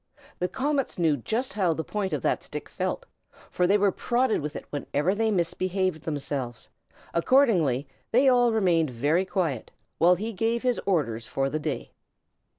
The 0.39 0.47
comets 0.47 0.97
knew 0.97 1.15
just 1.15 1.53
how 1.53 1.73
the 1.75 1.83
point 1.83 2.11
of 2.11 2.23
that 2.23 2.41
stick 2.41 2.69
felt, 2.69 3.05
for 3.51 3.67
they 3.67 3.77
were 3.77 3.91
prodded 3.91 4.41
with 4.41 4.55
it 4.55 4.65
whenever 4.71 5.13
they 5.13 5.29
misbehaved 5.29 6.01
themselves; 6.05 6.67
accordingly, 7.13 7.87
they 8.11 8.27
all 8.27 8.51
remained 8.51 8.89
very 8.89 9.25
quiet, 9.25 9.69
while 9.99 10.15
he 10.15 10.33
gave 10.33 10.63
his 10.63 10.81
orders 10.87 11.27
for 11.27 11.51
the 11.51 11.59
day. 11.59 11.91